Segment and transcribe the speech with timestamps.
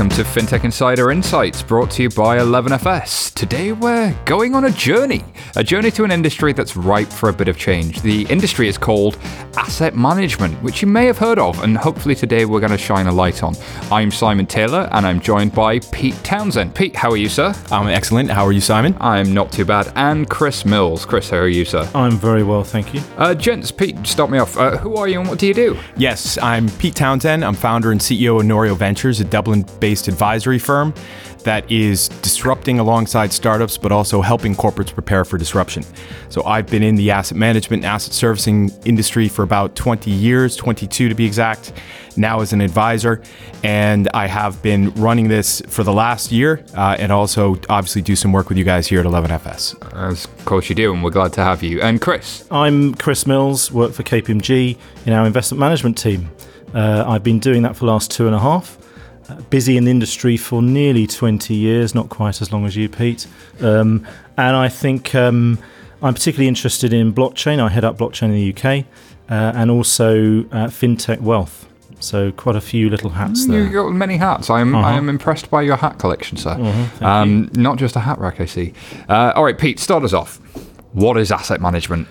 [0.00, 3.34] welcome to FinTech Insider Insights brought to you by 11FS.
[3.34, 5.22] Today we're going on a journey,
[5.56, 8.00] a journey to an industry that's ripe for a bit of change.
[8.00, 9.18] The industry is called
[9.58, 13.08] asset management, which you may have heard of, and hopefully today we're going to shine
[13.08, 13.54] a light on.
[13.92, 16.74] I'm Simon Taylor, and I'm joined by Pete Townsend.
[16.74, 17.54] Pete, how are you, sir?
[17.70, 18.30] I'm excellent.
[18.30, 18.96] How are you, Simon?
[19.00, 19.92] I'm not too bad.
[19.96, 21.04] And Chris Mills.
[21.04, 21.86] Chris, how are you, sir?
[21.94, 23.02] I'm very well, thank you.
[23.18, 24.56] Uh, gents, Pete, start me off.
[24.56, 25.78] Uh, who are you and what do you do?
[25.98, 27.44] Yes, I'm Pete Townsend.
[27.44, 30.94] I'm founder and CEO of Norio Ventures, a Dublin based advisory firm
[31.44, 35.84] that is disrupting alongside startups, but also helping corporates prepare for disruption.
[36.28, 40.56] So I've been in the asset management and asset servicing industry for about 20 years,
[40.56, 41.72] 22 to be exact,
[42.16, 43.22] now as an advisor.
[43.62, 48.16] And I have been running this for the last year uh, and also obviously do
[48.16, 49.94] some work with you guys here at 11FS.
[49.94, 51.80] As of course you do, and we're glad to have you.
[51.80, 52.46] And Chris?
[52.50, 56.30] I'm Chris Mills, work for KPMG in our investment management team.
[56.74, 58.78] Uh, I've been doing that for the last two and a half.
[59.50, 63.26] Busy in the industry for nearly 20 years, not quite as long as you, Pete.
[63.60, 65.58] Um, and I think um,
[66.02, 67.58] I'm particularly interested in blockchain.
[67.60, 68.84] I head up blockchain in the UK
[69.30, 71.66] uh, and also uh, fintech wealth.
[72.02, 73.62] So quite a few little hats there.
[73.62, 74.48] You've got many hats.
[74.48, 74.86] I am, Uh-huh.
[74.86, 76.54] I am impressed by your hat collection, sir.
[76.54, 78.72] thank um, not just a hat rack, I see.
[79.08, 80.36] Uh, all right, Pete, start us off.
[80.92, 82.08] What is asset management?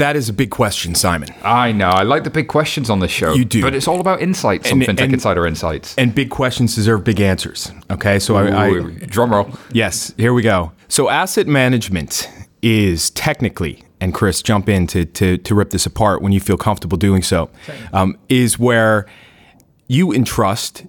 [0.00, 1.28] That is a big question, Simon.
[1.44, 1.90] I know.
[1.90, 3.34] I like the big questions on this show.
[3.34, 3.60] You do.
[3.60, 5.94] But it's all about insights on And- FinTech and- Insider Insights.
[5.98, 7.70] And big questions deserve big answers.
[7.90, 9.50] Okay, so I, I drum roll.
[9.72, 10.72] Yes, here we go.
[10.88, 12.30] So asset management
[12.62, 16.56] is technically, and Chris, jump in to, to, to rip this apart when you feel
[16.56, 17.50] comfortable doing so,
[17.92, 19.04] um, is where
[19.86, 20.86] you entrust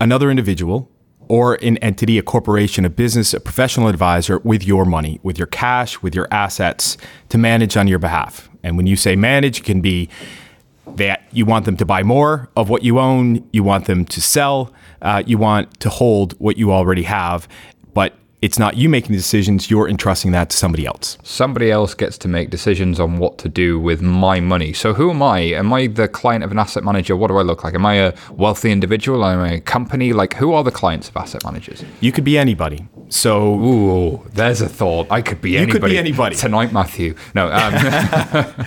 [0.00, 0.90] another individual
[1.28, 5.46] or an entity, a corporation, a business, a professional advisor with your money, with your
[5.46, 6.96] cash, with your assets
[7.28, 8.48] to manage on your behalf.
[8.62, 10.08] And when you say manage, it can be
[10.96, 14.20] that you want them to buy more of what you own, you want them to
[14.20, 14.72] sell,
[15.02, 17.46] uh, you want to hold what you already have,
[17.94, 21.18] but it's not you making the decisions, you're entrusting that to somebody else.
[21.24, 24.72] Somebody else gets to make decisions on what to do with my money.
[24.72, 25.40] So who am I?
[25.40, 27.16] Am I the client of an asset manager?
[27.16, 27.74] What do I look like?
[27.74, 29.24] Am I a wealthy individual?
[29.24, 30.12] Am I a company?
[30.12, 31.84] Like, who are the clients of asset managers?
[32.00, 32.86] You could be anybody.
[33.08, 35.08] So Ooh, there's a thought.
[35.10, 35.80] I could be You anybody.
[35.80, 36.36] could be anybody.
[36.36, 37.16] Tonight, Matthew.
[37.34, 38.66] No, um,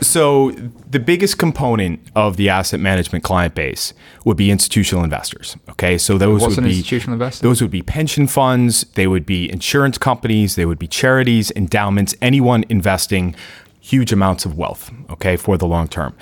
[0.00, 0.50] So
[0.90, 5.56] the biggest component of the asset management client base would be institutional investors.
[5.70, 7.46] Okay, so those What's would an be institutional investor?
[7.46, 8.84] Those would be pension funds.
[8.94, 10.54] They would be insurance companies.
[10.54, 13.34] They would be charities, endowments, anyone investing
[13.80, 14.90] huge amounts of wealth.
[15.10, 16.14] Okay, for the long term.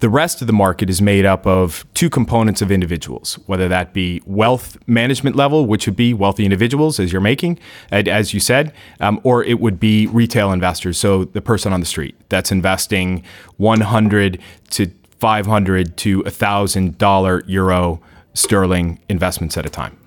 [0.00, 3.92] The rest of the market is made up of two components of individuals, whether that
[3.92, 7.58] be wealth management level, which would be wealthy individuals, as you're making,
[7.90, 11.86] as you said, um, or it would be retail investors, so the person on the
[11.86, 13.24] street that's investing
[13.56, 18.00] 100 to 500 to 1,000 dollar, euro,
[18.34, 19.98] sterling investments at a time.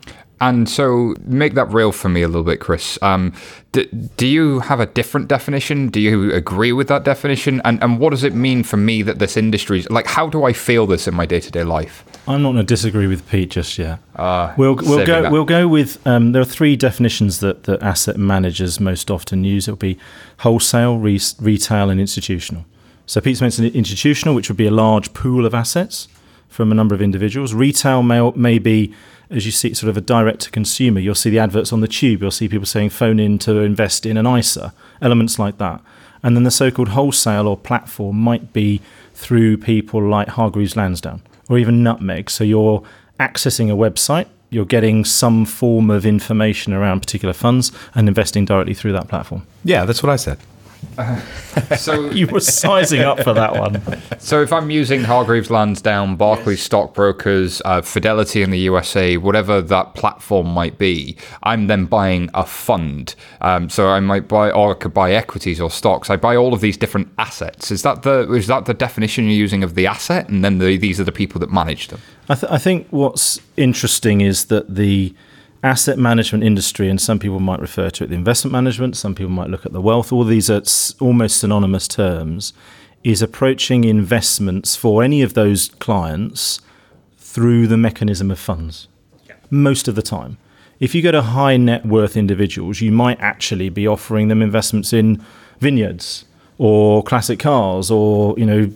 [0.41, 2.97] And so, make that real for me a little bit, Chris.
[3.01, 3.31] Um,
[3.71, 3.85] do,
[4.17, 5.87] do you have a different definition?
[5.87, 7.61] Do you agree with that definition?
[7.63, 10.07] And and what does it mean for me that this industry is like?
[10.07, 12.03] How do I feel this in my day to day life?
[12.27, 13.99] I'm not going to disagree with Pete just yet.
[14.15, 15.31] Uh, we'll we'll go that.
[15.31, 19.67] we'll go with um, there are three definitions that, that asset managers most often use.
[19.67, 19.97] It'll be
[20.39, 22.65] wholesale, re- retail, and institutional.
[23.05, 26.07] So Pete's mentioned institutional, which would be a large pool of assets
[26.47, 27.53] from a number of individuals.
[27.53, 28.93] Retail may, may be,
[29.31, 30.99] as you see, sort of a direct to consumer.
[30.99, 32.21] You'll see the adverts on the tube.
[32.21, 35.81] You'll see people saying phone in to invest in an ISA, elements like that.
[36.21, 38.81] And then the so-called wholesale or platform might be
[39.13, 42.29] through people like Hargreaves Lansdown or even Nutmeg.
[42.29, 42.83] So you're
[43.19, 48.73] accessing a website, you're getting some form of information around particular funds and investing directly
[48.73, 49.47] through that platform.
[49.63, 50.37] Yeah, that's what I said.
[51.77, 53.81] So You were sizing up for that one.
[54.19, 59.95] So if I'm using Hargreaves Lansdown, Barclays Stockbrokers, uh, Fidelity in the USA, whatever that
[59.95, 63.15] platform might be, I'm then buying a fund.
[63.41, 66.09] Um, so I might buy, or I could buy equities or stocks.
[66.09, 67.71] I buy all of these different assets.
[67.71, 70.29] Is that the is that the definition you're using of the asset?
[70.29, 71.99] And then the, these are the people that manage them.
[72.29, 75.13] I, th- I think what's interesting is that the
[75.63, 79.31] asset management industry, and some people might refer to it the investment management, some people
[79.31, 80.61] might look at the wealth, all these are
[80.99, 82.53] almost synonymous terms,
[83.03, 86.59] is approaching investments for any of those clients
[87.17, 88.87] through the mechanism of funds
[89.51, 90.37] most of the time.
[90.79, 94.93] If you go to high net worth individuals, you might actually be offering them investments
[94.93, 95.23] in
[95.59, 96.25] vineyards
[96.57, 98.73] or classic cars or, you know,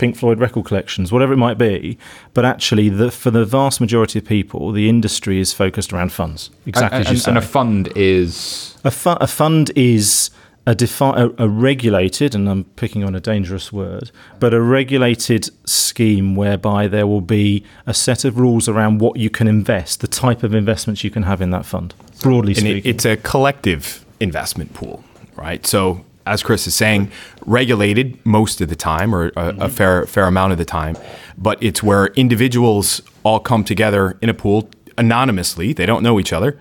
[0.00, 1.98] Pink Floyd record collections, whatever it might be.
[2.34, 6.50] But actually, the, for the vast majority of people, the industry is focused around funds.
[6.66, 7.30] Exactly and, as you and, say.
[7.32, 10.30] and a fund is A, fu- a fund is
[10.66, 15.50] a, defi- a, a regulated, and I'm picking on a dangerous word, but a regulated
[15.64, 20.08] scheme whereby there will be a set of rules around what you can invest, the
[20.08, 22.78] type of investments you can have in that fund, broadly And speaking.
[22.90, 25.02] it, it's a collective investment pool,
[25.36, 25.66] right?
[25.66, 27.10] So, as Chris is saying,
[27.46, 30.96] regulated most of the time, or a, a fair fair amount of the time,
[31.36, 34.68] but it's where individuals all come together in a pool
[34.98, 35.72] anonymously.
[35.72, 36.58] They don't know each other,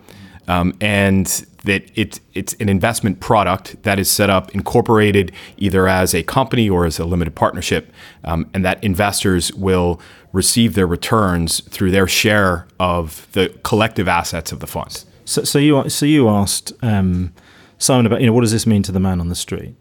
[0.47, 1.25] um, and
[1.65, 6.69] that it's it's an investment product that is set up, incorporated either as a company
[6.69, 7.91] or as a limited partnership,
[8.23, 9.99] um, and that investors will
[10.31, 15.03] receive their returns through their share of the collective assets of the fund.
[15.25, 17.33] So, so you so you asked um,
[17.79, 19.73] Simon about you know what does this mean to the man on the street?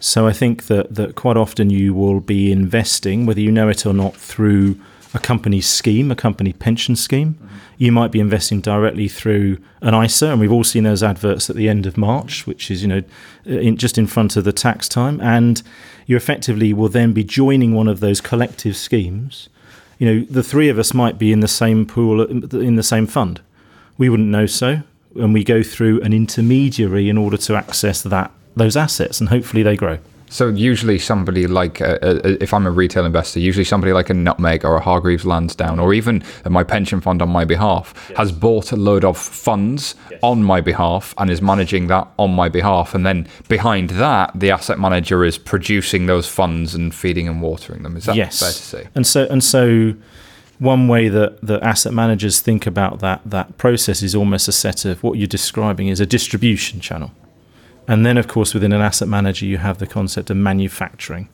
[0.00, 3.86] So I think that that quite often you will be investing, whether you know it
[3.86, 4.80] or not, through
[5.14, 7.34] a company scheme, a company pension scheme.
[7.34, 7.56] Mm-hmm.
[7.76, 11.56] You might be investing directly through an ISA, and we've all seen those adverts at
[11.56, 13.02] the end of March, which is you know
[13.46, 15.62] uh, in, just in front of the tax time, and
[16.06, 19.50] you effectively will then be joining one of those collective schemes.
[19.98, 23.06] You know, the three of us might be in the same pool in the same
[23.06, 23.40] fund.
[23.98, 24.82] We wouldn't know so,
[25.16, 29.62] and we go through an intermediary in order to access that those assets, and hopefully
[29.62, 29.98] they grow.
[30.32, 34.14] So usually somebody like, uh, uh, if I'm a retail investor, usually somebody like a
[34.14, 38.72] Nutmeg or a Hargreaves Lansdown or even my pension fund on my behalf has bought
[38.72, 42.94] a load of funds on my behalf and is managing that on my behalf.
[42.94, 47.82] And then behind that, the asset manager is producing those funds and feeding and watering
[47.82, 47.94] them.
[47.94, 48.40] Is that yes.
[48.40, 48.88] fair to say?
[48.94, 49.94] And so and so
[50.62, 54.84] one way that, that asset managers think about that that process is almost a set
[54.84, 57.10] of what you're describing is a distribution channel.
[57.88, 61.28] And then, of course, within an asset manager, you have the concept of manufacturing.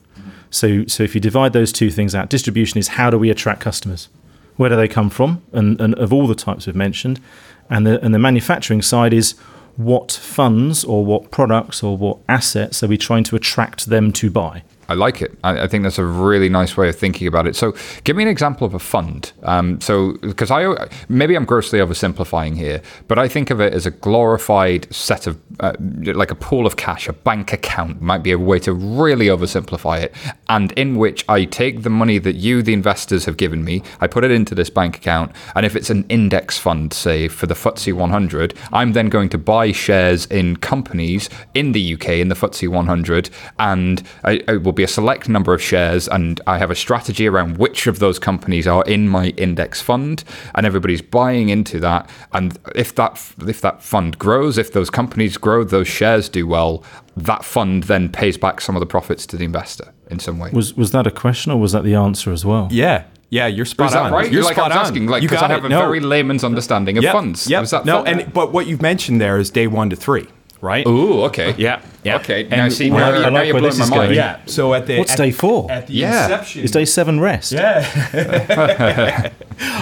[0.49, 3.61] So, so if you divide those two things out, distribution is how do we attract
[3.61, 4.09] customers?
[4.55, 5.43] Where do they come from?
[5.53, 7.21] And, and of all the types we've mentioned,
[7.69, 9.33] and the and the manufacturing side is
[9.75, 14.31] what funds or what products or what assets are we trying to attract them to
[14.31, 14.63] buy?
[14.89, 15.37] I like it.
[15.43, 17.55] I, I, think that's a really nice way of thinking about it.
[17.55, 17.75] So,
[18.05, 19.31] give me an example of a fund.
[19.43, 23.85] Um, so, because I maybe I'm grossly oversimplifying here, but I think of it as
[23.85, 28.31] a glorified set of uh, like a pool of cash, a bank account might be
[28.31, 30.15] a way to really oversimplify it,
[30.47, 34.07] and in which I take the money that you, the investors, have given me, I
[34.07, 37.53] put it into this bank account, and if it's an index fund, say for the
[37.53, 42.35] FTSE 100, I'm then going to buy shares in companies in the UK in the
[42.35, 46.71] FTSE 100, and I, I will be a select number of shares, and I have
[46.71, 50.23] a strategy around which of those companies are in my index fund,
[50.55, 52.09] and everybody's buying into that.
[52.31, 56.81] And if that if that fund grows, if those companies grow, those shares do well,
[57.17, 60.49] that fund then pays back some of the profits to the investor in some way.
[60.53, 62.69] Was was that a question, or was that the answer as well?
[62.71, 63.03] Yeah.
[63.31, 64.11] Yeah, you're spot Is that on.
[64.11, 64.31] right?
[64.31, 64.85] You're like spot I was on.
[64.85, 65.67] asking, like you because I have it.
[65.67, 65.79] a no.
[65.81, 67.13] very layman's understanding of Yep.
[67.13, 67.47] funds.
[67.47, 67.61] Yep.
[67.61, 68.07] Was no, fair?
[68.21, 70.25] and but what you've mentioned there is day one to three,
[70.61, 70.85] right?
[70.87, 71.55] Ooh, okay.
[71.57, 71.81] Yeah.
[72.03, 72.17] Yeah.
[72.17, 72.41] Okay.
[72.43, 73.93] And now see, well, now, I you- like now you're blowing my is mind.
[73.93, 74.13] going.
[74.15, 74.39] Yeah.
[74.45, 75.71] So at the What's at, day four?
[75.71, 76.23] At the Yeah.
[76.23, 77.51] inception, Is day seven rest?
[77.51, 77.81] Yeah.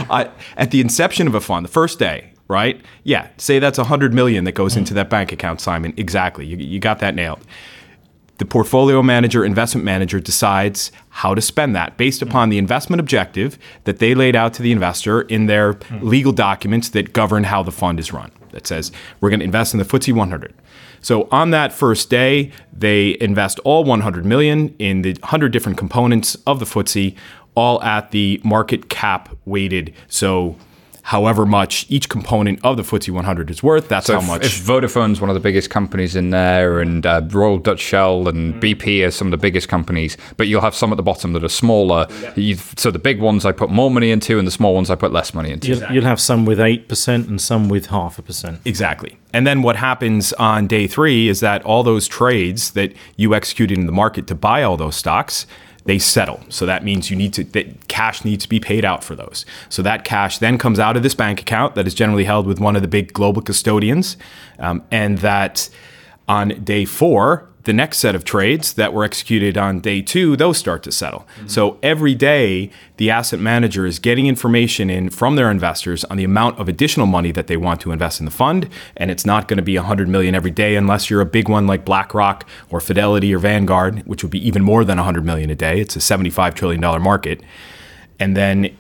[0.10, 2.82] I, at the inception of a fund, the first day, right?
[3.04, 3.28] Yeah.
[3.38, 5.94] Say that's a hundred million that goes into that bank account, Simon.
[5.98, 6.46] Exactly.
[6.46, 7.40] You, you got that nailed.
[8.38, 13.58] The portfolio manager, investment manager decides how to spend that based upon the investment objective
[13.86, 17.72] that they laid out to the investor in their legal documents that govern how the
[17.72, 18.32] fund is run.
[18.52, 20.54] That says we're going to invest in the FTSE 100.
[21.02, 26.36] So on that first day, they invest all 100 million in the 100 different components
[26.46, 27.16] of the FTSE,
[27.56, 29.94] all at the market cap weighted.
[30.08, 30.56] So
[31.08, 34.46] however much each component of the FTSE 100 is worth, that's So how if, much.
[34.46, 38.62] if Vodafone's one of the biggest companies in there, and uh, Royal Dutch Shell and
[38.62, 41.46] BP are some of the biggest companies, but you'll have some at the bottom that
[41.46, 42.08] are smaller.
[42.36, 44.96] You've, so the big ones I put more money into, and the small ones I
[44.96, 45.70] put less money into.
[45.70, 48.60] You'll, you'll have some with eight percent and some with half a percent.
[48.66, 49.18] Exactly.
[49.32, 53.78] And then what happens on day three is that all those trades that you executed
[53.78, 55.48] in the market to buy all those stocks,
[55.88, 56.42] they settle.
[56.50, 59.46] So that means you need to that cash needs to be paid out for those.
[59.70, 62.60] So that cash then comes out of this bank account that is generally held with
[62.60, 64.18] one of the big global custodians,
[64.60, 65.70] um, and that
[66.28, 67.50] on day four.
[67.68, 71.28] The next set of trades that were executed on day two, those start to settle.
[71.36, 71.48] Mm-hmm.
[71.48, 76.24] So every day, the asset manager is getting information in from their investors on the
[76.24, 78.70] amount of additional money that they want to invest in the fund.
[78.96, 81.68] And it's not going to be 100 million every day unless you're a big one
[81.68, 85.56] like BlackRock or Fidelity or Vanguard, which would be even more than 100 million a
[85.56, 85.82] day.
[85.82, 87.42] It's a 75 trillion dollar market.
[88.18, 88.78] And then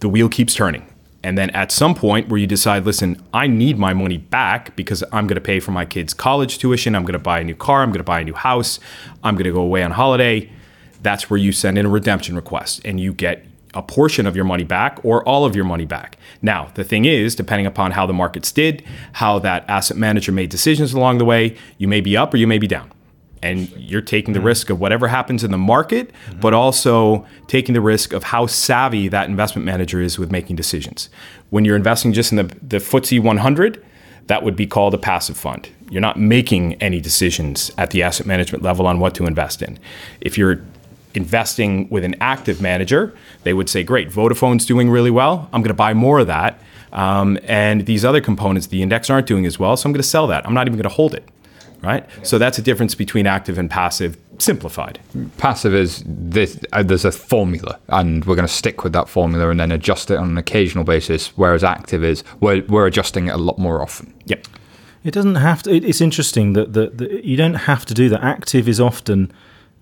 [0.00, 0.85] the wheel keeps turning.
[1.26, 5.02] And then at some point where you decide, listen, I need my money back because
[5.12, 7.56] I'm going to pay for my kids' college tuition, I'm going to buy a new
[7.56, 8.78] car, I'm going to buy a new house,
[9.24, 10.48] I'm going to go away on holiday,
[11.02, 14.44] that's where you send in a redemption request and you get a portion of your
[14.44, 16.16] money back or all of your money back.
[16.42, 20.50] Now, the thing is, depending upon how the markets did, how that asset manager made
[20.50, 22.92] decisions along the way, you may be up or you may be down.
[23.42, 27.80] And you're taking the risk of whatever happens in the market, but also taking the
[27.80, 31.08] risk of how savvy that investment manager is with making decisions.
[31.50, 33.84] When you're investing just in the, the FTSE 100,
[34.26, 35.68] that would be called a passive fund.
[35.90, 39.78] You're not making any decisions at the asset management level on what to invest in.
[40.20, 40.60] If you're
[41.14, 43.14] investing with an active manager,
[43.44, 45.48] they would say, Great, Vodafone's doing really well.
[45.52, 46.60] I'm going to buy more of that.
[46.92, 49.76] Um, and these other components, the index, aren't doing as well.
[49.76, 50.46] So I'm going to sell that.
[50.46, 51.28] I'm not even going to hold it.
[51.86, 52.04] Right?
[52.22, 54.98] So that's a difference between active and passive, simplified.
[55.38, 56.58] Passive is this.
[56.72, 60.10] Uh, there's a formula, and we're going to stick with that formula and then adjust
[60.10, 61.28] it on an occasional basis.
[61.36, 64.12] Whereas active is we're, we're adjusting it a lot more often.
[64.26, 64.46] Yep.
[65.04, 65.70] It doesn't have to.
[65.72, 68.22] It, it's interesting that, that, that you don't have to do that.
[68.24, 69.32] Active is often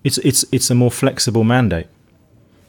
[0.03, 1.87] it's it's it's a more flexible mandate.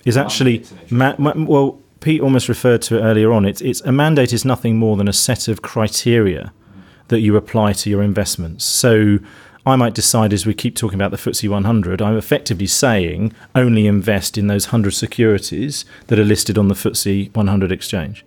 [0.07, 3.45] Is actually ma- ma- well, Pete almost referred to it earlier on.
[3.45, 6.53] It's it's a mandate is nothing more than a set of criteria
[7.09, 8.65] that you apply to your investments.
[8.65, 9.19] So.
[9.69, 13.89] I might decide as we keep talking about the FTSE 100, I'm effectively saying only
[13.89, 18.25] invest in those 100 securities that are listed on the FTSE 100 exchange.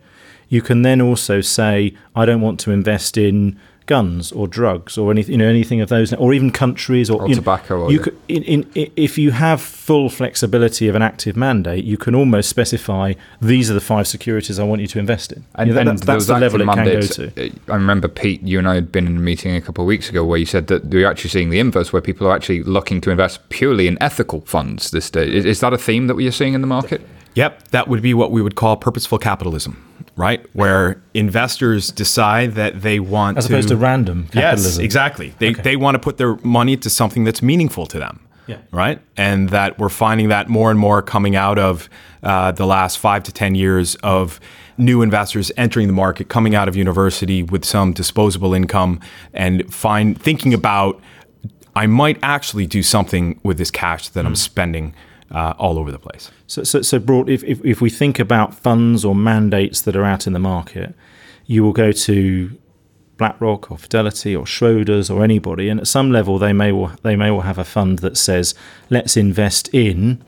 [0.50, 3.58] You can then also say, I don't want to invest in
[3.90, 7.28] guns or drugs or anything, you know, anything of those, or even countries or, Or
[7.28, 8.60] you know, tobacco or- you could, in, in,
[8.96, 13.74] if you have full flexibility of an active mandate, you can almost specify these are
[13.74, 15.44] the five securities I want you to invest in.
[15.56, 17.48] And, You know, that- and that's, that's the level it active can go to.
[17.48, 19.88] uh, I remember Pete, you and I had been in a meeting a couple of
[19.88, 22.62] weeks ago where you said that we're actually seeing the inverse, where people are actually
[22.64, 25.28] looking to invest purely in ethical funds this day.
[25.34, 27.02] Is, is that a theme that we are seeing in the market?
[27.36, 30.46] Yep, that would be what we would call purposeful capitalism, right?
[30.54, 35.34] Where investors decide that they want As to, opposed to random Yes, exactly.
[35.40, 38.20] They they want to put their money to something that's meaningful to them.
[38.48, 38.58] Yeah.
[38.72, 41.88] Right, and that we're finding that more and more coming out of
[42.24, 44.40] uh, the last five to ten years of
[44.76, 49.02] new investors entering the market, coming out of university with some disposable income,
[49.34, 51.00] and find thinking about
[51.76, 54.96] I might actually do something with this cash that I'm spending
[55.32, 56.32] uh, all over the place.
[56.48, 60.04] So, so, so broad, if, if, if we think about funds or mandates that are
[60.04, 60.96] out in the market,
[61.46, 62.58] you will go to
[63.18, 67.16] BlackRock or Fidelity or Schroders or anybody, and at some level they may well, they
[67.16, 68.56] may well have a fund that says,
[68.90, 70.24] let's invest in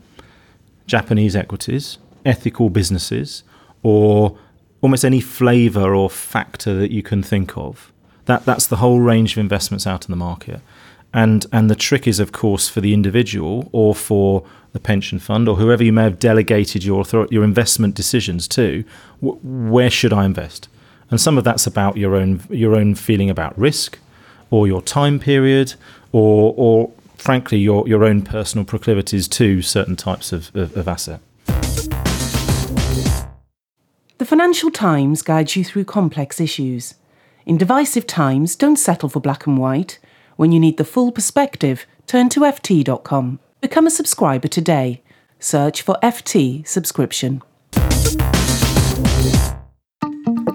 [0.86, 3.44] Japanese equities, ethical businesses,
[3.82, 4.36] or
[4.82, 7.92] almost any flavour or factor that you can think of.
[8.26, 10.60] That that's the whole range of investments out in the market.
[11.14, 15.48] And and the trick is, of course, for the individual or for the pension fund
[15.48, 18.84] or whoever you may have delegated your your investment decisions to,
[19.20, 20.68] wh- where should I invest?
[21.10, 23.98] And some of that's about your own your own feeling about risk,
[24.50, 25.74] or your time period,
[26.12, 31.20] or or frankly your your own personal proclivities to certain types of, of, of asset.
[34.16, 36.94] The Financial Times guides you through complex issues.
[37.44, 39.98] In divisive times, don't settle for black and white.
[40.42, 43.38] When you need the full perspective, turn to FT.com.
[43.60, 45.00] Become a subscriber today.
[45.38, 47.42] Search for FT subscription.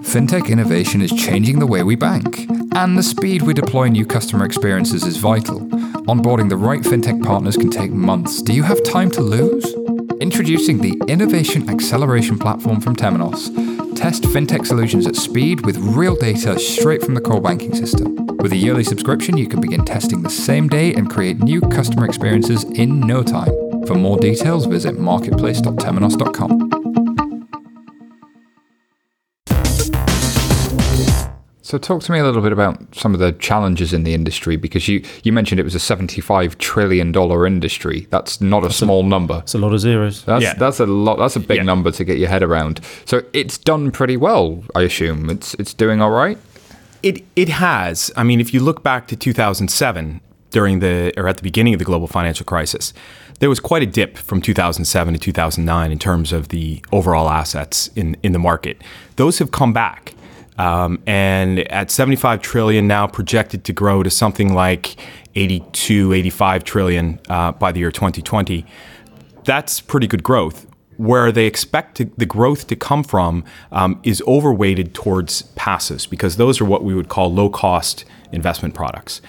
[0.04, 4.44] Fintech innovation is changing the way we bank, and the speed we deploy new customer
[4.44, 5.60] experiences is vital.
[6.06, 8.42] Onboarding the right fintech partners can take months.
[8.42, 9.72] Do you have time to lose?
[10.20, 13.96] Introducing the Innovation Acceleration Platform from Temenos.
[13.96, 18.27] Test fintech solutions at speed with real data straight from the core banking system.
[18.40, 22.04] With a yearly subscription, you can begin testing the same day and create new customer
[22.06, 23.50] experiences in no time.
[23.86, 26.68] For more details, visit marketplace.temenos.com.
[31.60, 34.56] So talk to me a little bit about some of the challenges in the industry
[34.56, 38.06] because you, you mentioned it was a $75 trillion industry.
[38.08, 39.40] That's not a small number.
[39.42, 40.24] It's a lot of zeros.
[40.24, 40.54] That's Yeah.
[40.54, 41.18] that's a lot.
[41.18, 41.64] That's a big Yeah.
[41.64, 42.80] number to get your head around.
[43.04, 45.28] So it's done pretty well, I assume.
[45.28, 46.38] It's it's doing all right.
[47.02, 48.10] It it has.
[48.16, 51.78] I mean, if you look back to 2007 during the or at the beginning of
[51.78, 52.92] the global financial crisis,
[53.40, 57.88] there was quite a dip from 2007 to 2009 in terms of the overall assets
[57.94, 58.82] in in the market.
[59.16, 60.14] Those have come back.
[60.58, 64.96] Um, and at 75 trillion now projected to grow to something like
[65.36, 68.66] 82 85 trillion uh, by the year 2020
[69.48, 70.66] that's pretty good growth.
[70.98, 76.36] Where they expect to, the growth to come from um, is overweighted towards passives because
[76.36, 79.22] those are what we would call low cost investment products.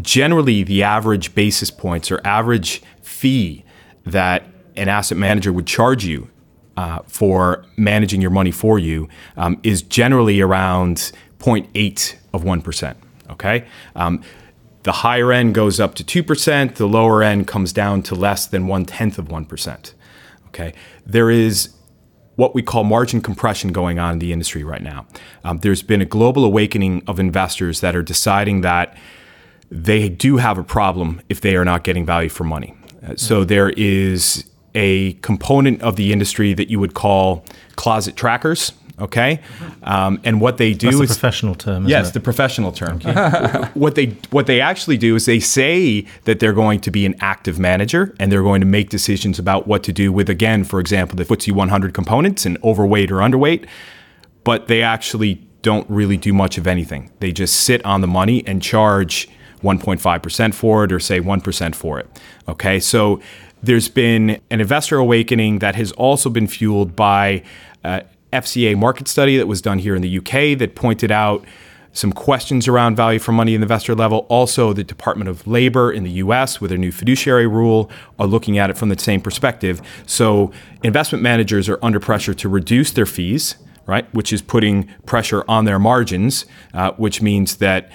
[0.00, 3.64] Generally, the average basis points or average fee
[4.04, 4.44] that
[4.76, 6.28] an asset manager would charge you
[6.76, 12.96] uh, for managing your money for you um, is generally around 0.8 of 1%.
[13.30, 13.66] Okay?
[13.94, 14.22] Um,
[14.82, 18.68] the higher end goes up to 2%, the lower end comes down to less than
[18.68, 19.92] one tenth of 1%.
[20.56, 20.72] Okay?
[21.04, 21.74] There is
[22.36, 25.06] what we call margin compression going on in the industry right now.
[25.44, 28.96] Um, there's been a global awakening of investors that are deciding that
[29.70, 32.74] they do have a problem if they are not getting value for money.
[33.06, 34.44] Uh, so there is
[34.74, 37.44] a component of the industry that you would call
[37.76, 38.72] closet trackers.
[38.98, 39.40] Okay,
[39.82, 41.82] um, and what they do That's is professional term.
[41.82, 42.14] Isn't yes, it?
[42.14, 42.98] the professional term.
[43.74, 47.14] what they what they actually do is they say that they're going to be an
[47.20, 50.80] active manager and they're going to make decisions about what to do with again, for
[50.80, 53.66] example, the FTSE 100 components and overweight or underweight,
[54.44, 57.10] but they actually don't really do much of anything.
[57.20, 59.28] They just sit on the money and charge
[59.62, 62.08] 1.5% for it or say 1% for it.
[62.48, 62.78] Okay?
[62.78, 63.20] So
[63.62, 67.42] there's been an investor awakening that has also been fueled by
[67.82, 68.00] uh,
[68.32, 71.44] FCA market study that was done here in the UK that pointed out
[71.92, 74.26] some questions around value for money in the investor level.
[74.28, 78.58] Also, the Department of Labor in the US, with their new fiduciary rule, are looking
[78.58, 79.80] at it from the same perspective.
[80.06, 80.52] So,
[80.82, 83.56] investment managers are under pressure to reduce their fees,
[83.86, 87.90] right, which is putting pressure on their margins, uh, which means that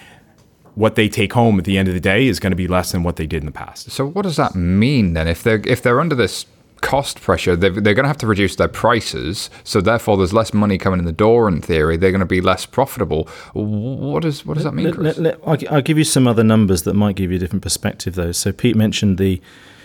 [0.73, 2.91] what they take home at the end of the day is going to be less
[2.91, 3.91] than what they did in the past.
[3.91, 5.27] So what does that mean then?
[5.27, 6.45] If they're if they're under this
[6.81, 9.49] cost pressure, they're, they're going to have to reduce their prices.
[9.63, 11.47] So therefore, there's less money coming in the door.
[11.47, 13.27] In theory, they're going to be less profitable.
[13.53, 15.17] What does what does that mean, Let- Chris?
[15.17, 18.15] let- let- I'll give you some other numbers that might give you a different perspective,
[18.15, 18.31] though.
[18.31, 19.41] So Pete mentioned the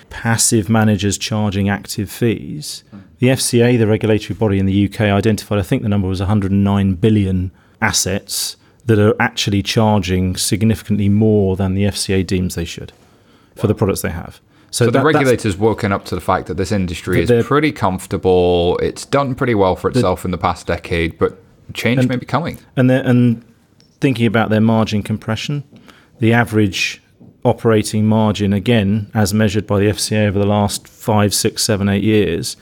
[0.08, 2.84] passive managers charging active fees.
[3.18, 6.94] The FCA, the regulatory body in the UK, identified, I think the number was 109
[6.94, 7.50] billion
[7.82, 12.92] assets that are actually charging significantly more than the FCA deems they should
[13.56, 14.40] for the products they have.
[14.70, 17.46] So the that- that's- regulators woken up to the fact that this industry That is
[17.46, 18.78] pretty comfortable.
[18.82, 21.38] It's done pretty well for itself in the past decade, but
[21.72, 22.58] change may be coming.
[22.76, 23.42] and and
[24.00, 25.64] thinking about their margin compression,
[26.18, 27.02] the average
[27.44, 32.02] operating margin again, as measured by the FCA over the last five, six, seven, eight
[32.02, 32.56] years,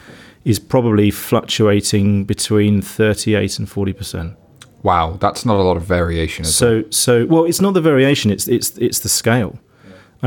[0.45, 4.35] is probably fluctuating between thirty-eight and forty percent.
[4.83, 6.43] Wow, that's not a lot of variation.
[6.45, 6.53] Is it?
[6.53, 9.59] So, so well, it's not the variation; it's it's it's the scale.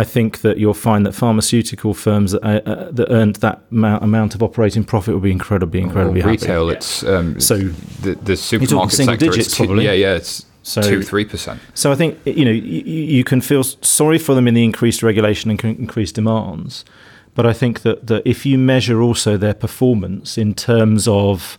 [0.01, 4.03] I think that you'll find that pharmaceutical firms that, uh, uh, that earned that amount,
[4.03, 6.41] amount of operating profit will be incredibly, incredibly Well, happy.
[6.45, 7.57] retail, it's um, So,
[8.03, 9.25] the, the supermarket single sector.
[9.25, 9.85] digits, it's two, probably.
[9.85, 11.59] Yeah, yeah, it's So- two, three percent.
[11.73, 12.81] So I think you know you,
[13.17, 16.85] you can feel sorry for them in the increased regulation and con- increased demands,
[17.33, 21.57] but I think that, that if you measure also their performance in terms of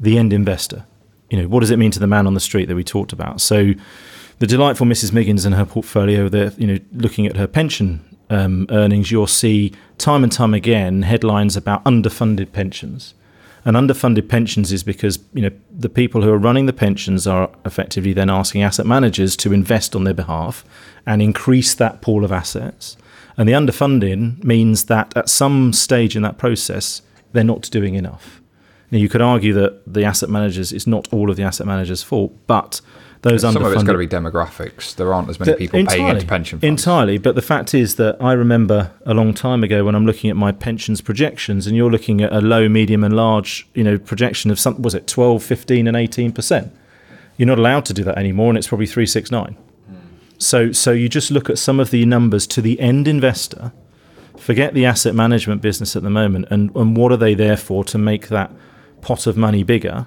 [0.00, 0.84] the end investor,
[1.30, 3.12] you know what does it mean to the man on the street that we talked
[3.12, 3.40] about?
[3.40, 3.74] So
[4.42, 5.12] the delightful Mrs.
[5.12, 6.24] Miggins and her portfolio,
[6.58, 11.56] you know looking at her pension um, earnings, you'll see time and time again headlines
[11.56, 13.14] about underfunded pensions.
[13.64, 17.50] And underfunded pensions is because you know the people who are running the pensions are
[17.64, 20.64] effectively then asking asset managers to invest on their behalf
[21.06, 22.96] and increase that pool of assets.
[23.36, 27.00] And the underfunding means that at some stage in that process,
[27.32, 28.42] they're not doing enough.
[28.90, 32.02] Now you could argue that the asset managers is not all of the asset managers'
[32.02, 32.80] fault, but
[33.22, 34.96] those Some of it's underfunded got to be demographics.
[34.96, 36.68] There aren't as many people paying into pension funds.
[36.68, 40.28] Entirely, but the fact is that I remember a long time ago when I'm looking
[40.28, 43.96] at my pensions projections, and you're looking at a low, medium, and large, you know,
[43.96, 46.74] projection of some was it 12, 15, and 18 percent.
[47.36, 49.56] You're not allowed to do that anymore, and it's probably three, six, nine.
[50.38, 53.72] So, so you just look at some of the numbers to the end investor.
[54.36, 57.84] Forget the asset management business at the moment, and, and what are they there for
[57.84, 58.50] to make that
[59.00, 60.06] pot of money bigger?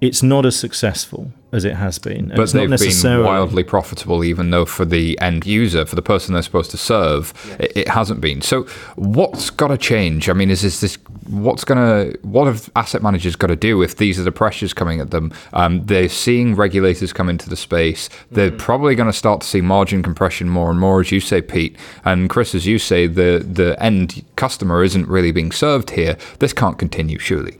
[0.00, 2.30] It's not as successful as it has been.
[2.30, 5.84] and but it's not they've been necessarily- wildly profitable, even though for the end user,
[5.86, 8.40] for the person they're supposed to serve, it, it hasn't been.
[8.40, 8.64] So,
[8.96, 10.28] what's got to change?
[10.28, 13.82] I mean, is this, this what's going to what have asset managers got to do
[13.82, 15.32] if these are the pressures coming at them?
[15.52, 18.08] Um, they're seeing regulators come into the space.
[18.30, 21.42] They're probably going to start to see margin compression more and more, as you say,
[21.42, 26.16] Pete and Chris, as you say, the the end customer isn't really being served here.
[26.38, 27.58] This can't continue, surely.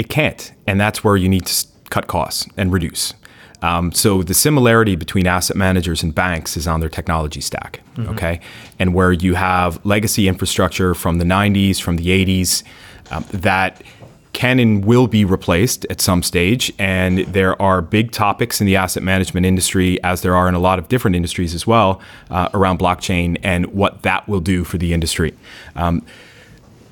[0.00, 3.12] It can't, and that's where you need to cut costs and reduce.
[3.60, 8.40] Um, so the similarity between asset managers and banks is on their technology stack, okay,
[8.78, 12.62] and where you have legacy infrastructure from the '90s, from the '80s,
[13.10, 13.82] um, that
[14.32, 16.72] can and will be replaced at some stage.
[16.78, 20.58] And there are big topics in the asset management industry, as there are in a
[20.58, 24.78] lot of different industries as well, uh, around blockchain and what that will do for
[24.78, 25.34] the industry.
[25.76, 26.06] Um,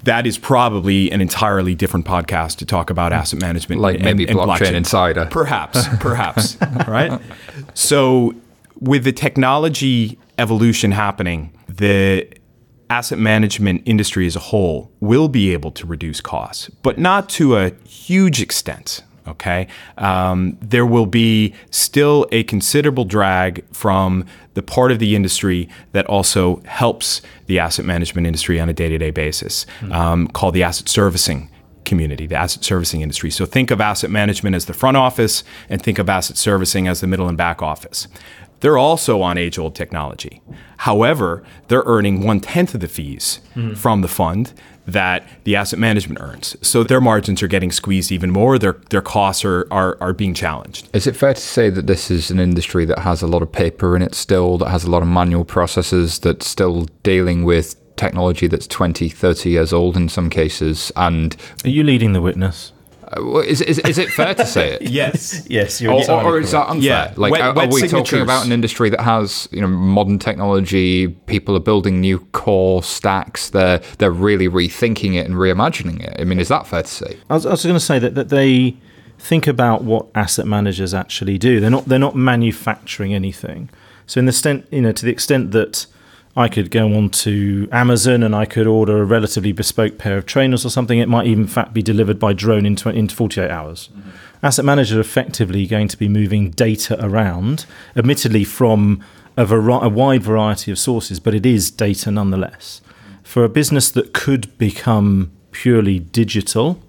[0.04, 4.26] that is probably an entirely different podcast to talk about asset management, Like and- maybe
[4.26, 5.26] and Blockchain Insider.
[5.30, 6.56] Perhaps, perhaps,
[6.86, 7.20] right?
[7.74, 8.34] So,
[8.80, 12.28] with the technology evolution happening, the
[12.90, 17.56] asset management industry as a whole will be able to reduce costs, but not to
[17.56, 19.02] a huge extent.
[19.28, 25.68] Okay, um, there will be still a considerable drag from the part of the industry
[25.92, 30.88] that also helps the asset management industry on a day-to-day basis, um, called the asset
[30.88, 31.48] servicing
[31.84, 33.30] community, the asset servicing industry.
[33.30, 37.00] So think of asset management as the front office and think of asset servicing as
[37.00, 38.08] the middle and back office.
[38.60, 40.42] they're also on age old technology.
[40.78, 43.40] However, they're earning one tenth of the fees
[43.76, 44.52] from the fund
[44.88, 46.56] that the asset management earns.
[46.62, 48.58] So their margins are getting squeezed even more.
[48.58, 50.88] Their, their costs are, are, are being challenged.
[50.94, 53.52] Is it fair to say that this is an industry that has a lot of
[53.52, 57.76] paper in it still, that has a lot of manual processes, that's still dealing with
[57.96, 60.90] technology that's 20, 30 years old in some cases?
[60.96, 62.72] And Are you leading the witness?
[63.16, 64.82] Uh, is, is, is it fair to say it?
[64.88, 65.46] Yes.
[65.48, 66.82] Yes, you're Or, or, is that unfair?
[66.82, 67.14] Yeah.
[67.16, 70.18] Like, Wet- are, wet are we talking about an industry that has you know modern
[70.18, 71.08] technology?
[71.08, 73.50] People are building new core stacks.
[73.50, 76.20] They're they're really rethinking it and reimagining it.
[76.20, 77.16] I mean, is that fair to say?
[77.30, 78.76] I was, I was going to say that, that they
[79.18, 81.60] think about what asset managers actually do.
[81.60, 83.70] They're not they're not manufacturing anything.
[84.06, 85.86] So in the extent you know to the extent that
[86.38, 90.24] I could go on to Amazon and I could order a relatively bespoke pair of
[90.24, 93.08] trainers or something, it might even in fact be delivered by drone in, 20, in
[93.08, 93.88] 48 hours.
[93.88, 94.10] Mm-hmm.
[94.44, 99.04] Asset managers are effectively going to be moving data around, admittedly from
[99.36, 102.82] a, vari- a wide variety of sources, but it is data nonetheless.
[103.24, 106.80] For a business that could become purely digital,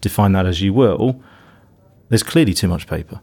[0.00, 1.20] define that as you will,
[2.08, 3.20] there's clearly too much paper.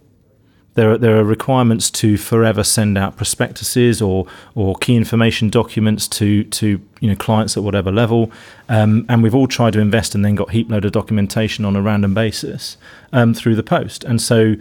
[0.76, 6.08] There are, there are requirements to forever send out prospectuses or, or key information documents
[6.10, 8.32] to, to you know, clients at whatever level.
[8.70, 11.76] Um, and we've all tried to invest and then got heap load of documentation on
[11.76, 12.78] a random basis
[13.12, 14.04] um, through the post.
[14.04, 14.56] And so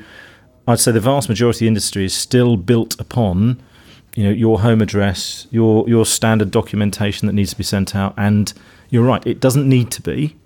[0.66, 3.62] I'd say the vast majority of the industry is still built upon
[4.14, 8.14] you know, your home address, your, your standard documentation that needs to be sent out.
[8.16, 8.52] And
[8.90, 10.36] you're right, it doesn't need to be.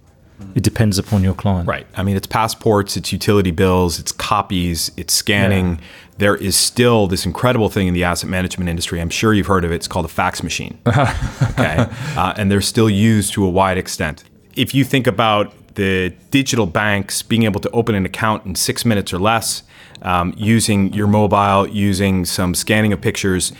[0.54, 1.68] It depends upon your client.
[1.68, 1.86] Right.
[1.96, 5.80] I mean, it's passports, it's utility bills, it's copies, it's scanning.
[6.18, 9.00] There is still this incredible thing in the asset management industry.
[9.00, 9.76] I'm sure you've heard of it.
[9.76, 10.78] It's called a fax machine.
[10.86, 11.86] okay.
[12.16, 14.24] Uh, and they're still used to a wide extent.
[14.54, 18.84] If you think about the digital banks being able to open an account in six
[18.84, 19.62] minutes or less,
[20.02, 23.52] um, using your mobile, using some scanning of pictures,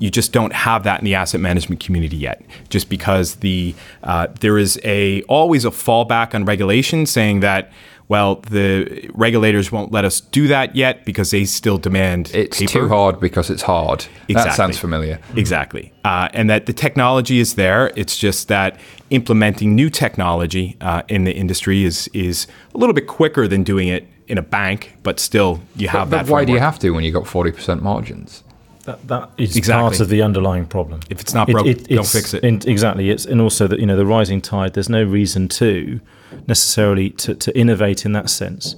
[0.00, 4.26] you just don't have that in the asset management community yet just because the uh,
[4.40, 7.70] there is a always a fallback on regulation saying that
[8.08, 12.72] well the regulators won't let us do that yet because they still demand It's paper.
[12.72, 14.06] too hard because it's hard.
[14.28, 15.20] That sounds familiar.
[15.36, 15.92] Exactly.
[16.04, 17.92] Uh, and that the technology is there.
[17.94, 23.06] It's just that implementing new technology uh, in the industry is is a little bit
[23.06, 26.32] quicker than doing it in a bank, but still you have But that.
[26.32, 28.42] why do you have to when you got forty percent margins?
[28.90, 29.82] That, that is Exactly.
[29.82, 31.00] part of the underlying problem.
[31.10, 32.42] If it's not broke, don't fix it.
[32.44, 33.10] and exactly.
[33.10, 34.74] It's and also that you know the rising tide.
[34.74, 36.00] There's no reason to
[36.46, 38.76] necessarily to, to innovate in that sense.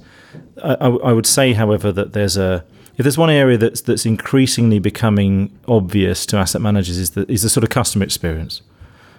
[0.63, 2.63] I, I, I would say, however, that there's a
[2.97, 7.41] if there's one area that's that's increasingly becoming obvious to asset managers is the is
[7.41, 8.61] the sort of customer experience.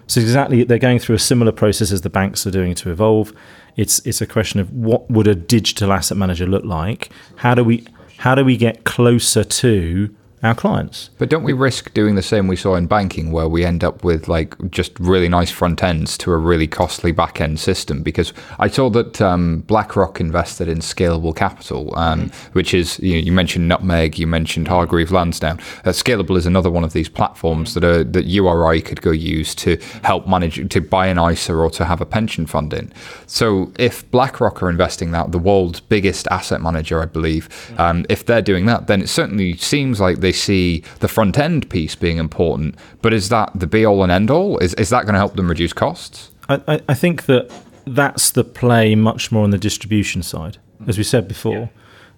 [0.07, 3.33] So exactly, they're going through a similar process as the banks are doing to evolve.
[3.77, 7.09] It's it's a question of what would a digital asset manager look like?
[7.37, 7.87] How do we
[8.19, 11.11] how do we get closer to our clients?
[11.19, 14.05] But don't we risk doing the same we saw in banking, where we end up
[14.05, 18.03] with like just really nice front ends to a really costly back end system?
[18.03, 23.21] Because I saw that um, BlackRock invested in Scalable Capital, um, which is you, know,
[23.21, 25.59] you mentioned Nutmeg, you mentioned Hargreave Lansdown.
[25.85, 29.55] Uh, Scalable is another one of these platforms that are that URI could go use
[29.57, 32.93] to help manage to buy an ISA or to have a pension fund in.
[33.27, 38.27] So if BlackRock are investing that, the world's biggest asset manager, I believe, um, if
[38.27, 42.19] they're doing that, then it certainly seems like they see the front end piece being
[42.19, 42.75] important.
[43.01, 44.59] But is that the be all and end all?
[44.59, 46.31] Is, is that going to help them reduce costs?
[46.51, 47.51] I, I- I think that
[47.87, 51.71] that's the play much more on the distribution side, as we said before.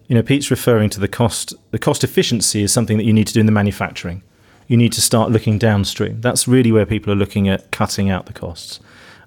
[0.08, 1.54] You know, Pete's referring to the cost.
[1.72, 4.22] The cost efficiency is something that you need to do in the manufacturing.
[4.68, 6.20] You need to start looking downstream.
[6.20, 8.80] That's really where people are looking at cutting out the costs.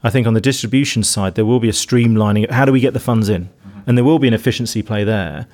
[0.03, 2.49] I think on the distribution side, there will be a streamlining.
[2.49, 3.45] How do we get the funds in?
[3.45, 3.79] Mm-hmm.
[3.87, 5.47] And there will be an efficiency play there.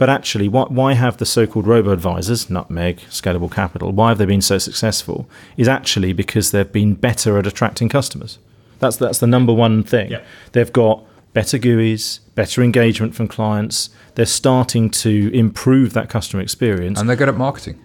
[0.00, 4.40] But actually, why, why have the so-called robo-advisors, Nutmeg, Scalable Capital, why have they been
[4.40, 5.28] so successful?
[5.58, 8.38] Is actually because they've been better at attracting customers.
[8.78, 10.12] That's that's the number one thing.
[10.12, 10.22] Yeah.
[10.52, 13.90] They've got better GUIs, better engagement from clients.
[14.14, 16.98] They're starting to improve that customer experience.
[16.98, 17.78] And they're good at marketing.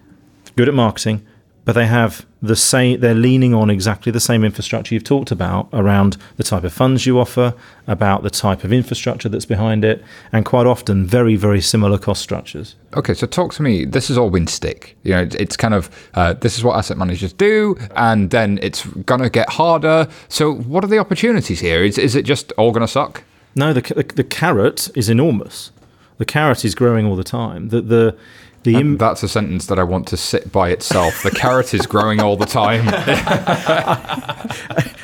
[0.56, 1.20] Good at marketing,
[1.66, 3.00] but they have the same.
[3.00, 7.04] They're leaning on exactly the same infrastructure you've talked about around the type of funds
[7.04, 7.54] you offer,
[7.88, 10.02] about the type of infrastructure that's behind it,
[10.32, 12.76] and quite often very very similar cost structures.
[12.94, 13.84] Okay, so talk to me.
[13.84, 14.96] This has all been stick.
[15.02, 18.86] You know, it's, kind of uh, this is what asset managers do, and then it's
[19.04, 20.06] gonna get harder.
[20.28, 21.82] So, what are the opportunities here?
[21.82, 23.24] Is is it just all gonna suck?
[23.56, 25.72] No, the, the the carrot is enormous.
[26.18, 27.70] The carrot is growing all the time.
[27.70, 28.16] The the
[28.74, 31.22] im- That's a sentence that I want to sit by itself.
[31.22, 32.86] The carrot is growing all the time.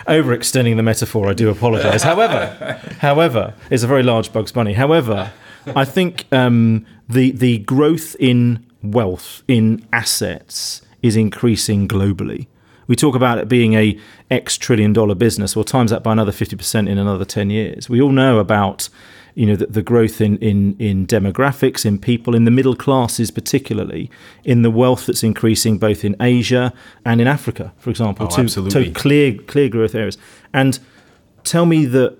[0.08, 1.28] overextending the metaphor.
[1.28, 2.02] I do apologise.
[2.02, 4.72] however, however, it's a very large Bugs Bunny.
[4.74, 5.32] However,
[5.76, 12.46] I think um, the the growth in wealth in assets is increasing globally.
[12.88, 13.98] We talk about it being a
[14.30, 15.54] X trillion dollar business.
[15.56, 17.88] Well, times that by another 50% in another 10 years.
[17.88, 18.88] We all know about
[19.34, 23.30] you know the, the growth in, in in demographics in people in the middle classes
[23.30, 24.10] particularly
[24.44, 26.72] in the wealth that's increasing both in Asia
[27.04, 28.84] and in Africa for example Oh, absolutely.
[28.84, 30.18] two clear clear growth areas.
[30.52, 30.78] And
[31.44, 32.16] tell me that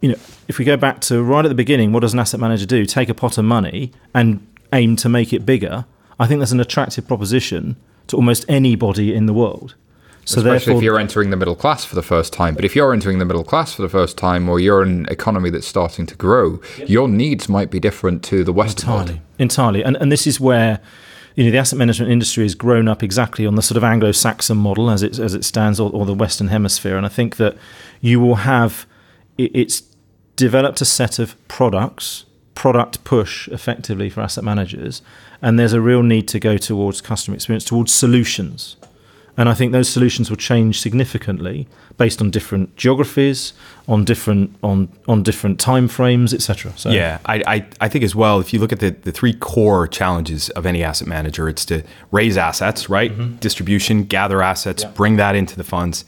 [0.00, 2.40] you know if we go back to right at the beginning what does an asset
[2.40, 2.84] manager do?
[2.86, 5.86] Take a pot of money and aim to make it bigger.
[6.20, 9.74] I think that's an attractive proposition to almost anybody in the world
[10.24, 12.54] so Especially if you're entering the middle class for the first time.
[12.54, 15.06] But if you're entering the middle class for the first time, or you're in an
[15.10, 19.00] economy that's starting to grow, your needs might be different to the Western world.
[19.02, 20.80] entirely, entirely, and and this is where
[21.34, 24.56] you know the asset management industry has grown up exactly on the sort of Anglo-Saxon
[24.56, 27.56] model as it as it stands, or, or the Western Hemisphere, and I think that
[28.00, 28.86] you will have
[29.36, 29.82] it, it's
[30.36, 35.02] developed a set of products, product push effectively for asset managers,
[35.42, 38.76] and there's a real need to go towards customer experience, towards solutions.
[39.36, 41.66] And I think those solutions will change significantly
[41.96, 43.52] based on different geographies,
[43.88, 46.72] on different on on different time frames, etc.
[46.76, 49.32] So Yeah, I, I, I think as well, if you look at the, the three
[49.32, 53.40] core challenges of any asset manager, it's to raise assets, right?
[53.40, 56.04] Distribution, gather assets, bring that into the funds,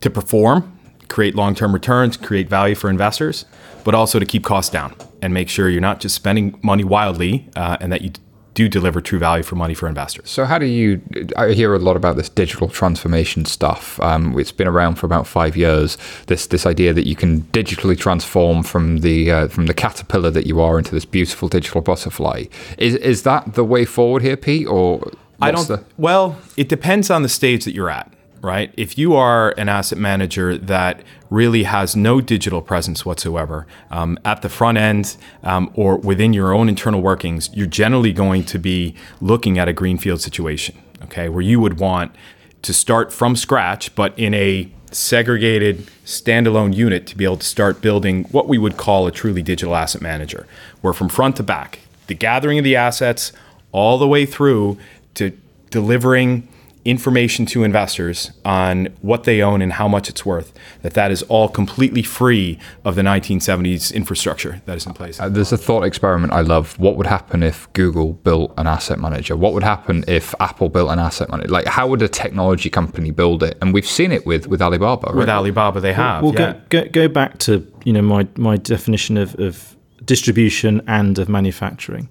[0.00, 3.46] to perform, create long term returns, create value for investors,
[3.84, 7.48] but also to keep costs down and make sure you're not just spending money wildly
[7.56, 8.10] uh, and that you
[8.54, 10.28] do deliver true value for money for investors.
[10.30, 11.00] So, how do you?
[11.36, 14.00] I hear a lot about this digital transformation stuff.
[14.00, 15.96] Um, it's been around for about five years.
[16.26, 20.46] This this idea that you can digitally transform from the uh, from the caterpillar that
[20.46, 22.44] you are into this beautiful digital butterfly.
[22.78, 24.66] Is is that the way forward here, Pete?
[24.66, 25.10] Or
[25.40, 25.66] I don't.
[25.66, 28.74] The, well, it depends on the stage that you're at, right?
[28.76, 34.42] If you are an asset manager that really has no digital presence whatsoever um, at
[34.42, 38.94] the front end um, or within your own internal workings, you're generally going to be
[39.20, 42.14] looking at a greenfield situation, okay, where you would want
[42.62, 47.80] to start from scratch, but in a segregated standalone unit to be able to start
[47.80, 50.46] building what we would call a truly digital asset manager,
[50.80, 51.78] where from front to back,
[52.08, 53.32] the gathering of the assets
[53.70, 54.76] all the way through
[55.14, 55.32] to
[55.70, 56.46] delivering
[56.84, 61.22] information to investors on what they own and how much it's worth that that is
[61.24, 65.84] all completely free of the 1970s infrastructure that is in place uh, there's a thought
[65.84, 66.78] experiment I love.
[66.78, 69.36] What would happen if Google built an asset manager?
[69.36, 71.48] What would happen if Apple built an asset manager?
[71.48, 73.56] Like, how would a technology company build it?
[73.60, 75.08] And we've seen it with with Alibaba.
[75.08, 75.16] Right?
[75.16, 76.54] with alibaba they have Well, yeah.
[76.68, 81.28] go, go, go back to you know my my definition of, of distribution and of
[81.28, 82.10] manufacturing.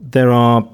[0.00, 0.68] There are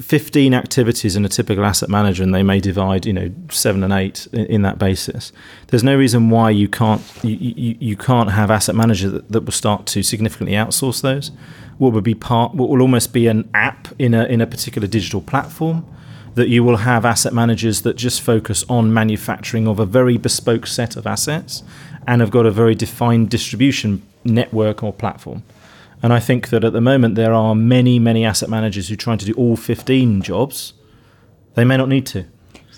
[0.00, 3.92] 15 activities in a typical asset manager, and they may divide you know seven and
[3.92, 5.32] eight in, in that basis.
[5.68, 9.42] There's no reason why you can't you, you, you can't have asset managers that, that
[9.42, 11.30] will start to significantly outsource those.
[11.78, 12.54] What would be part?
[12.54, 15.86] What will almost be an app in a in a particular digital platform
[16.34, 20.66] that you will have asset managers that just focus on manufacturing of a very bespoke
[20.66, 21.62] set of assets
[22.06, 25.42] and have got a very defined distribution network or platform.
[26.02, 28.96] And I think that at the moment there are many, many asset managers who are
[28.96, 30.72] trying to do all 15 jobs.
[31.54, 32.26] They may not need to.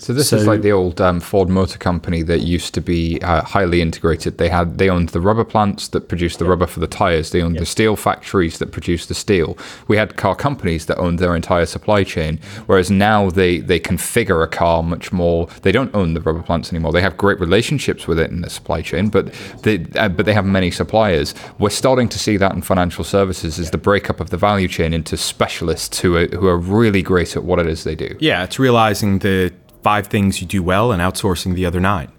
[0.03, 3.41] So this is like the old um, Ford Motor Company that used to be uh,
[3.41, 4.37] highly integrated.
[4.37, 7.29] They had they owned the rubber plants that produced the rubber for the tires.
[7.29, 9.57] They owned the steel factories that produced the steel.
[9.87, 12.41] We had car companies that owned their entire supply chain.
[12.65, 15.47] Whereas now they they configure a car much more.
[15.61, 16.91] They don't own the rubber plants anymore.
[16.91, 20.33] They have great relationships with it in the supply chain, but they uh, but they
[20.33, 21.33] have many suppliers.
[21.59, 24.91] We're starting to see that in financial services is the breakup of the value chain
[24.91, 28.17] into specialists who are who are really great at what it is they do.
[28.19, 32.11] Yeah, it's realizing the five things you do well and outsourcing the other nine,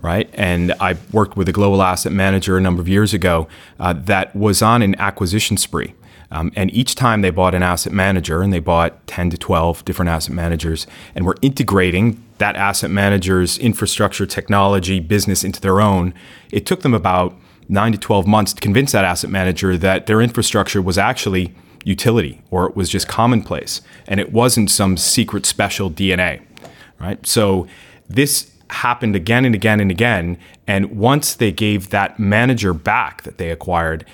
[0.00, 0.30] right?
[0.32, 4.34] And I worked with a global asset manager a number of years ago uh, that
[4.34, 5.94] was on an acquisition spree.
[6.30, 9.84] Um, and each time they bought an asset manager, and they bought 10 to 12
[9.84, 16.14] different asset managers, and were integrating that asset manager's infrastructure, technology, business into their own,
[16.52, 17.34] it took them about
[17.68, 21.54] nine to 12 months to convince that asset manager that their infrastructure was actually
[21.84, 26.42] utility or it was just commonplace and it wasn't some secret special DNA
[27.00, 27.24] right?
[27.26, 27.66] So
[28.08, 30.38] this happened again and again and again.
[30.66, 34.04] And once they gave that manager back that they acquired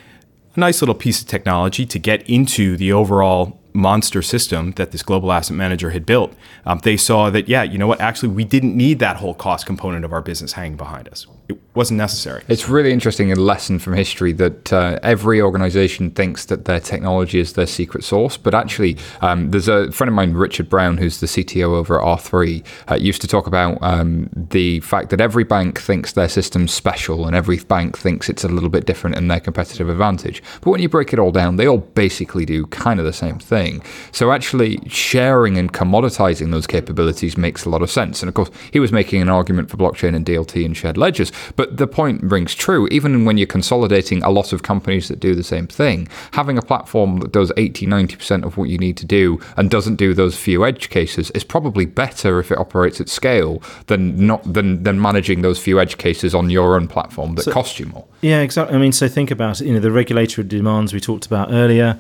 [0.55, 5.03] a nice little piece of technology to get into the overall monster system that this
[5.03, 6.33] global asset manager had built,
[6.65, 8.01] um, they saw that, yeah, you know what?
[8.01, 11.27] Actually, we didn't need that whole cost component of our business hanging behind us.
[11.49, 12.43] It wasn't necessary.
[12.49, 17.41] It's really interesting a lesson from history that uh, every organization thinks that their technology
[17.41, 21.21] is their secret sauce, but actually, um, there's a friend of mine, Richard Brown, who's
[21.21, 25.45] the CTO over at R3, uh, used to talk about um, the fact that every
[25.45, 29.29] bank thinks their system's special and every bank thinks it's a little bit different in
[29.29, 30.43] their competitive advantage.
[30.61, 33.39] But when you break it all down, they all basically do kind of the same
[33.39, 33.55] thing.
[33.55, 33.83] thing.
[34.13, 38.23] So actually sharing and commoditizing those capabilities makes a lot of sense.
[38.23, 41.31] And of course, he was making an argument for blockchain and DLT and shared ledgers.
[41.57, 42.89] But the point rings true.
[42.91, 46.63] Even when you're consolidating a lot of companies that do the same thing, having a
[46.63, 50.37] platform that does 80, 90% of what you need to do and doesn't do those
[50.37, 55.01] few edge cases is probably better if it operates at scale than not than than
[55.01, 58.05] managing those few edge cases on your own platform that cost you more.
[58.21, 58.77] Yeah, exactly.
[58.77, 59.67] I mean, so think about it.
[59.67, 61.99] You know, the regulatory demands we talked about earlier.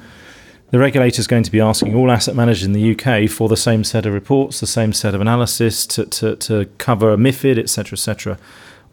[0.70, 3.56] The regulator is going to be asking all asset managers in the UK for the
[3.56, 7.58] same set of reports, the same set of analysis to, to, to cover a MIFID,
[7.58, 8.38] et cetera, et cetera.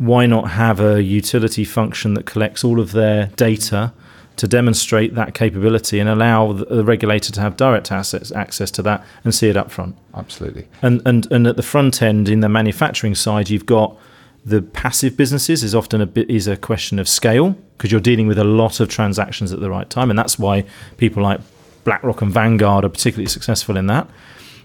[0.02, 3.94] Why not have a utility function that collects all of their data
[4.38, 9.06] to demonstrate that capability and allow the, regulator to have direct assets, access to that
[9.24, 9.96] and see it up front?
[10.16, 10.68] Absolutely.
[10.82, 13.96] And, and, and at the front end, in the manufacturing side, you've got
[14.44, 18.26] the passive businesses is often a bit is a question of scale because you're dealing
[18.26, 20.66] with a lot of transactions at the right time, and that's why
[20.98, 21.40] people like
[21.84, 24.08] BlackRock and Vanguard are particularly successful in that.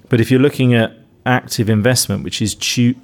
[0.09, 2.57] But if you're looking at active investment, which is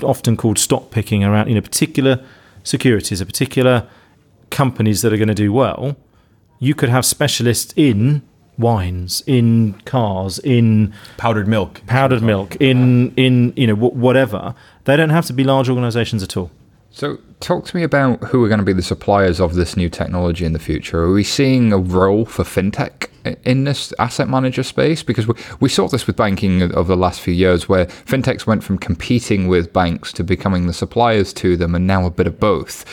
[0.02, 2.24] often called stock picking around you know particular
[2.62, 3.86] securities, a particular
[4.50, 5.96] companies that are going to do well,
[6.58, 8.22] you could have specialists in
[8.58, 11.80] wines, in cars, in Powdered milk.
[11.86, 14.54] powdered milk, in in you know whatever.
[14.84, 16.50] They don't have to be large organisations at all.
[16.94, 19.88] So, talk to me about who are going to be the suppliers of this new
[19.88, 21.04] technology in the future.
[21.04, 23.08] Are we seeing a role for fintech
[23.44, 25.02] in this asset manager space?
[25.02, 28.62] Because we, we saw this with banking over the last few years, where fintechs went
[28.62, 32.38] from competing with banks to becoming the suppliers to them, and now a bit of
[32.38, 32.84] both.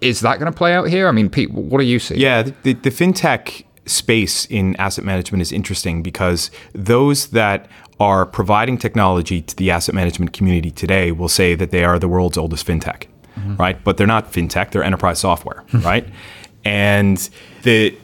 [0.00, 1.06] Is that going to play out here?
[1.06, 2.16] I mean, Pete, what do you see?
[2.16, 8.26] Yeah, the, the, the fintech space in asset management is interesting because those that are
[8.26, 12.36] providing technology to the asset management community today will say that they are the world's
[12.36, 13.06] oldest fintech,
[13.54, 13.82] right?
[13.84, 16.06] But they're not fintech, they're enterprise software, right?
[16.64, 17.28] And
[17.62, 17.96] the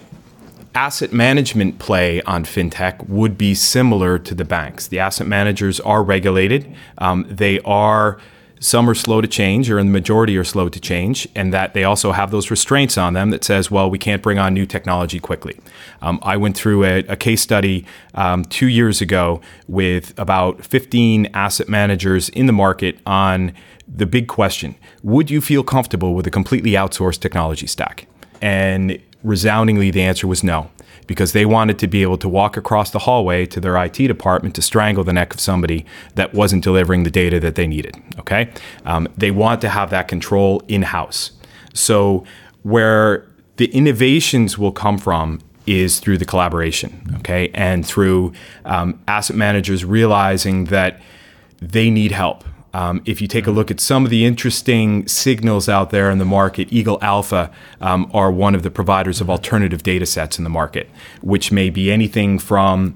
[0.74, 4.86] asset management play on fintech would be similar to the banks.
[4.86, 6.74] The asset managers are regulated.
[6.98, 8.18] Um, they are
[8.62, 11.74] some are slow to change, or in the majority are slow to change, and that
[11.74, 14.66] they also have those restraints on them that says, well, we can't bring on new
[14.66, 15.58] technology quickly.
[16.00, 21.28] Um, I went through a, a case study um, two years ago with about 15
[21.34, 23.52] asset managers in the market on
[23.94, 28.06] the big question: Would you feel comfortable with a completely outsourced technology stack?
[28.40, 30.70] And resoundingly, the answer was no,
[31.06, 34.54] because they wanted to be able to walk across the hallway to their IT department
[34.56, 37.96] to strangle the neck of somebody that wasn't delivering the data that they needed.
[38.18, 38.50] Okay,
[38.84, 41.32] um, they want to have that control in house.
[41.74, 42.24] So
[42.62, 48.32] where the innovations will come from is through the collaboration, okay, and through
[48.64, 51.00] um, asset managers realizing that
[51.60, 52.44] they need help.
[52.74, 56.18] Um, if you take a look at some of the interesting signals out there in
[56.18, 60.44] the market, Eagle Alpha um, are one of the providers of alternative data sets in
[60.44, 60.88] the market,
[61.20, 62.94] which may be anything from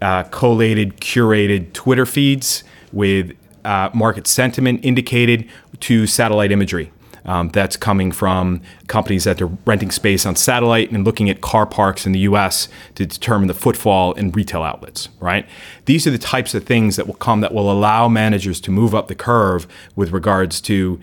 [0.00, 5.48] uh, collated, curated Twitter feeds with uh, market sentiment indicated
[5.80, 6.90] to satellite imagery.
[7.24, 11.66] Um, that's coming from companies that are renting space on satellite and looking at car
[11.66, 15.46] parks in the US to determine the footfall in retail outlets, right?
[15.84, 18.94] These are the types of things that will come that will allow managers to move
[18.94, 21.00] up the curve with regards to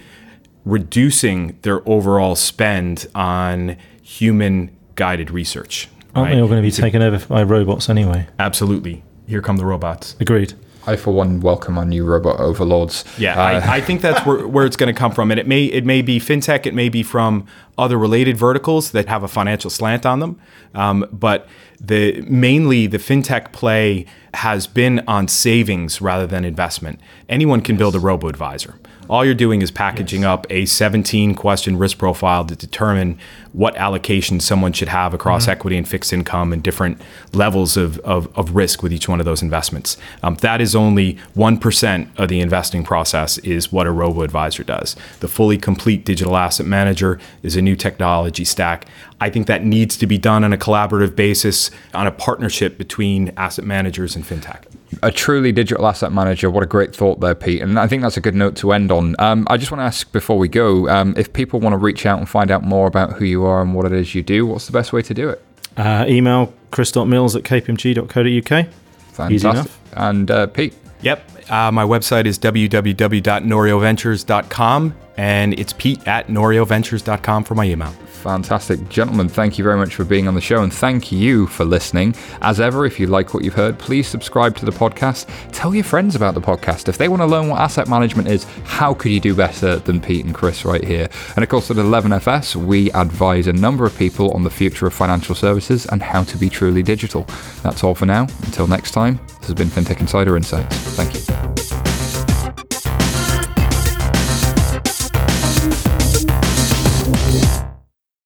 [0.66, 5.88] reducing their overall spend on human guided research.
[6.16, 6.36] Aren't right?
[6.36, 8.28] they all going to be taken over by robots anyway?
[8.40, 9.04] Absolutely.
[9.28, 10.16] Here come the robots.
[10.20, 10.54] Agreed.
[10.88, 13.04] I, for one, welcome our new robot overlords.
[13.18, 15.46] Yeah, Uh, I, I think that's where, where it's going to come from, and it
[15.46, 17.46] may it may be fintech, it may be from
[17.78, 20.40] other related verticals that have a financial slant on them,
[20.74, 21.48] um, but
[21.80, 27.00] the mainly the fintech play has been on savings rather than investment.
[27.30, 28.80] Anyone can build a robo advisor.
[29.10, 33.18] All you're doing is packaging up a 17 question risk profile to determine
[33.58, 37.02] what allocation someone should have across equity and fixed income and different
[37.34, 39.98] levels of, of, of risk with each one of those investments.
[40.22, 44.96] Um, that is only 1% of the investing process, is what a robo advisor does.
[45.22, 48.86] The fully complete digital asset manager is a new technology stack.
[49.20, 53.34] I think that needs to be done on a collaborative basis, on a partnership between
[53.38, 54.66] asset managers and fintech.
[55.02, 56.50] a truly digital asset manager.
[56.50, 57.62] What a great thought there, Pete.
[57.62, 59.16] And I think that's a good note to end on.
[59.20, 62.06] Um, I just want to ask before we go um, if people want to reach
[62.06, 64.46] out and find out more about who you are and what it is you do,
[64.46, 65.42] what's the best way to do it?
[65.76, 68.66] Uh, email chris.mills at kpmg.co.uk.
[69.14, 69.52] Fantastic.
[69.52, 69.80] enough.
[69.94, 71.32] And uh, Pete, Yep.
[71.50, 77.94] Uh, my website is www.norioventures.com and it's pete at norioventures.com for my email.
[78.28, 78.90] Fantastic.
[78.90, 82.14] Gentlemen, thank you very much for being on the show and thank you for listening.
[82.42, 85.30] As ever, if you like what you've heard, please subscribe to the podcast.
[85.54, 86.90] Tell your friends about the podcast.
[86.90, 90.02] If they want to learn what asset management is, how could you do better than
[90.02, 91.08] Pete and Chris right here?
[91.38, 94.94] And of course, at 11FS, we advise a number of people on the future of
[94.94, 97.26] financial services and how to be truly digital.
[97.64, 98.24] That's all for now.
[98.44, 100.76] Until next time, this has been FinTech Insider Insights.
[100.76, 101.67] Thank you.